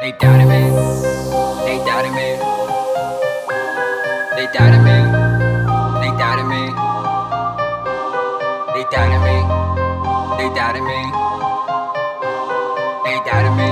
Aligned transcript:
They 0.00 0.12
doubted 0.12 0.46
me. 0.48 0.60
They 1.66 1.76
doubted 1.84 2.12
me. 2.12 2.28
They 4.34 4.46
doubted 4.50 4.80
me. 4.80 4.96
They 6.00 6.10
doubted 6.16 6.46
me. 6.48 6.62
They 8.72 8.84
doubted 8.88 9.20
me. 9.20 9.36
They 10.38 10.48
doubted 10.56 10.80
me. 10.80 11.00
They 13.04 13.18
doubted 13.28 13.52
me. 13.52 13.68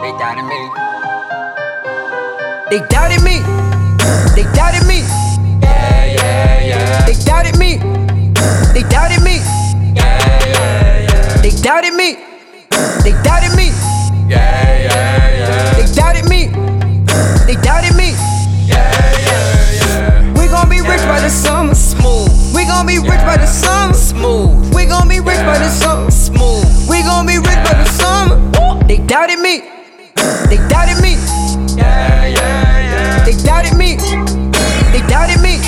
They 0.00 0.12
doubted 0.16 0.44
me. 0.46 0.60
They 2.70 2.86
doubted 2.86 3.22
me. 3.24 3.42
They 4.36 4.44
doubted 4.54 4.86
me. 4.86 5.25
Doubted 29.26 29.42
me. 29.42 29.58
They 30.46 30.56
doubted 30.68 31.02
me. 31.02 31.18
Yeah, 31.74 32.26
yeah, 32.26 32.78
yeah. 32.78 33.24
They 33.24 33.34
doubted 33.42 33.76
me. 33.76 33.96
They 34.94 35.02
doubted 35.08 35.42
me. 35.42 35.58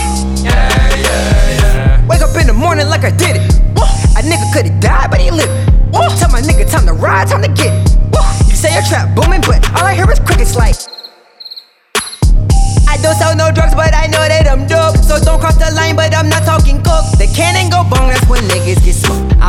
Yeah, 0.46 0.54
yeah, 0.94 1.50
yeah. 1.58 2.06
Wake 2.06 2.20
up 2.20 2.36
in 2.36 2.46
the 2.46 2.52
morning 2.52 2.86
like 2.86 3.02
I 3.02 3.10
did 3.10 3.34
it. 3.34 3.42
A 4.14 4.22
nigga 4.22 4.46
could've 4.54 4.78
died, 4.78 5.10
but 5.10 5.20
he 5.20 5.32
living. 5.32 5.50
Tell 5.90 6.30
my 6.30 6.40
nigga 6.40 6.70
time 6.70 6.86
to 6.86 6.92
ride, 6.92 7.26
time 7.26 7.42
to 7.42 7.48
get 7.48 7.74
it. 7.74 7.98
You 8.46 8.54
say 8.54 8.72
your 8.72 8.82
trap 8.86 9.16
booming, 9.16 9.40
but 9.40 9.58
all 9.74 9.86
I 9.90 9.94
hear 9.94 10.08
is 10.10 10.20
crickets 10.20 10.54
like. 10.54 10.76
I 12.86 12.96
don't 13.02 13.16
sell 13.18 13.34
no 13.34 13.50
drugs, 13.50 13.74
but 13.74 13.92
I 13.92 14.06
know 14.06 14.22
that 14.22 14.46
I'm 14.46 14.70
dope. 14.70 15.02
So 15.02 15.18
don't 15.18 15.40
cross 15.40 15.58
the 15.58 15.74
line, 15.74 15.96
but 15.96 16.14
I'm 16.14 16.28
not 16.28 16.44
talking 16.44 16.78
coke. 16.86 17.10
The 17.18 17.26
cannon 17.34 17.70
go 17.74 17.82
bong, 17.82 18.06
that's 18.06 18.22
when 18.30 18.42
niggas 18.46 18.77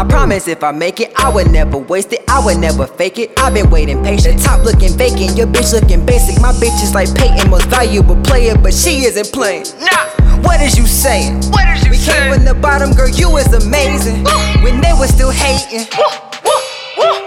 promise 0.09 0.47
if 0.47 0.63
I 0.63 0.71
make 0.71 0.99
it, 0.99 1.13
I 1.17 1.29
would 1.33 1.51
never 1.51 1.77
waste 1.77 2.11
it. 2.13 2.21
I 2.27 2.43
would 2.43 2.57
never 2.57 2.85
fake 2.87 3.19
it. 3.19 3.31
I've 3.39 3.53
been 3.53 3.69
waiting 3.69 4.03
patient. 4.03 4.37
The 4.39 4.43
top 4.43 4.65
looking 4.65 4.91
vacant, 4.97 5.37
your 5.37 5.47
bitch 5.47 5.71
looking 5.73 6.05
basic. 6.05 6.41
My 6.41 6.51
bitch 6.53 6.81
is 6.83 6.93
like 6.93 7.13
Peyton, 7.15 7.49
most 7.49 7.65
valuable 7.67 8.15
player, 8.23 8.55
but 8.57 8.73
she 8.73 9.05
isn't 9.05 9.31
playing. 9.31 9.65
Nah. 9.79 10.41
What 10.41 10.61
is 10.61 10.77
you 10.77 10.87
saying? 10.87 11.35
What 11.51 11.67
is 11.69 11.83
you 11.85 11.91
We 11.91 11.97
came 11.97 12.05
saying? 12.15 12.33
from 12.33 12.45
the 12.45 12.53
bottom, 12.55 12.91
girl, 12.93 13.09
you 13.09 13.29
was 13.29 13.47
amazing. 13.53 14.23
When 14.63 14.81
they 14.81 14.93
were 14.97 15.07
still 15.07 15.31
hating, 15.31 15.87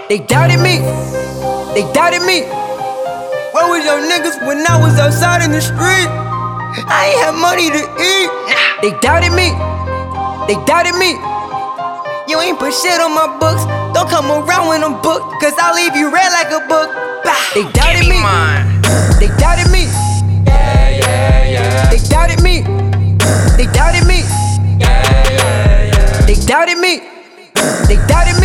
they 0.09 0.19
doubted 0.19 0.59
me. 0.59 0.79
They 1.73 1.85
doubted 1.93 2.21
me. 2.23 2.41
Where 3.53 3.69
was 3.69 3.85
your 3.85 4.01
niggas 4.01 4.45
when 4.47 4.65
I 4.67 4.77
was 4.81 4.97
outside 4.99 5.43
in 5.45 5.51
the 5.51 5.61
street? 5.61 6.09
I 6.89 7.13
ain't 7.13 7.21
had 7.21 7.35
money 7.37 7.69
to 7.69 7.81
eat. 8.01 8.29
They 8.81 8.97
doubted 8.99 9.31
me. 9.33 9.53
They 10.49 10.57
doubted 10.65 10.95
me. 10.97 11.13
You 12.27 12.39
ain't 12.39 12.57
put 12.57 12.73
shit 12.73 13.01
on 13.01 13.13
my 13.13 13.27
books. 13.37 13.65
Don't 13.93 14.09
come 14.09 14.31
around 14.31 14.69
when 14.69 14.83
I'm 14.83 15.01
booked, 15.01 15.41
cause 15.41 15.53
I'll 15.57 15.75
leave 15.75 15.95
you 15.95 16.11
red 16.11 16.31
like 16.31 16.51
a 16.51 16.65
book. 16.67 16.89
Bah. 17.23 17.35
They 17.53 17.63
doubted 17.71 18.07
me. 18.07 18.19
They 19.19 19.27
doubted 19.37 19.69
me. 19.71 19.91
Yeah, 20.47 20.89
yeah, 20.89 21.47
yeah. 21.51 21.89
They 21.91 21.99
doubted 22.07 22.41
me. 22.41 22.61
They 23.57 23.67
doubted 23.71 24.07
me. 24.07 24.23
Yeah, 24.79 25.29
yeah, 25.29 25.91
yeah. 25.91 26.25
They 26.25 26.35
doubted 26.47 26.77
me. 26.79 27.01
They 27.87 27.97
doubted 28.07 28.39
me. 28.39 28.42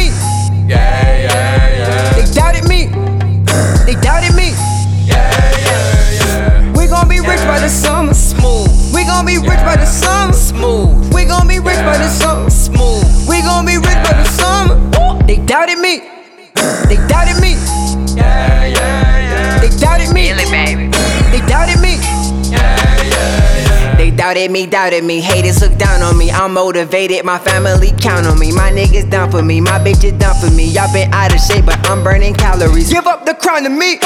Doubted 24.28 24.50
me, 24.50 24.66
doubted 24.66 25.04
me. 25.04 25.22
Haters 25.22 25.62
look 25.62 25.78
down 25.78 26.02
on 26.02 26.18
me. 26.18 26.30
I'm 26.30 26.52
motivated, 26.52 27.24
my 27.24 27.38
family 27.38 27.92
count 27.98 28.26
on 28.26 28.38
me. 28.38 28.52
My 28.52 28.70
niggas 28.70 29.08
down 29.08 29.30
for 29.30 29.40
me, 29.40 29.58
my 29.58 29.78
bitch 29.78 30.04
is 30.04 30.12
down 30.12 30.38
for 30.38 30.50
me. 30.50 30.66
Y'all 30.66 30.92
been 30.92 31.10
out 31.14 31.32
of 31.32 31.40
shape, 31.40 31.64
but 31.64 31.78
I'm 31.88 32.04
burning 32.04 32.34
calories. 32.34 32.92
Give 32.92 33.06
up 33.06 33.24
the 33.24 33.32
crown 33.32 33.62
to 33.62 33.70
me. 33.70 33.98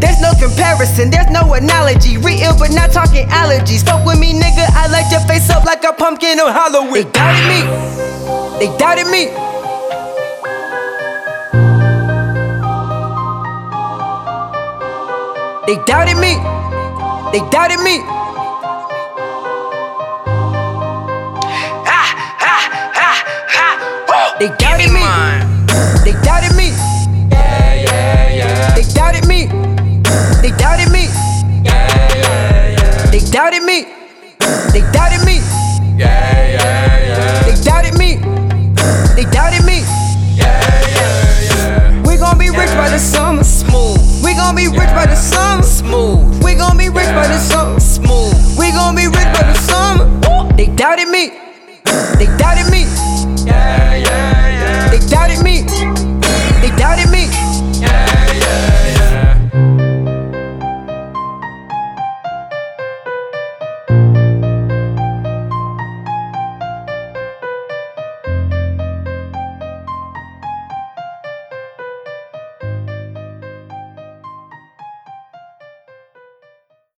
There's 0.00 0.18
no 0.22 0.32
comparison, 0.40 1.10
there's 1.10 1.28
no 1.28 1.52
analogy. 1.52 2.16
Real, 2.16 2.56
but 2.58 2.70
not 2.72 2.90
talking 2.90 3.28
allergies. 3.28 3.84
Fuck 3.84 4.06
with 4.06 4.18
me, 4.18 4.32
nigga. 4.32 4.64
I 4.72 4.88
light 4.88 5.12
your 5.12 5.20
face 5.28 5.50
up 5.50 5.66
like 5.66 5.84
a 5.84 5.92
pumpkin 5.92 6.40
on 6.40 6.54
Halloween. 6.54 7.04
They 7.04 7.10
doubted 7.12 7.44
me. 7.52 7.60
They 8.56 8.76
doubted 8.80 9.08
me. 9.12 9.28
They 15.66 15.76
doubted 15.84 16.16
me. 16.16 16.32
They 17.32 17.50
doubted 17.50 17.80
me. 17.80 18.25
They 24.38 24.48
doubted 24.58 24.92
me. 24.92 25.00
They 26.04 26.12
doubted 26.22 26.54
me. 26.56 26.95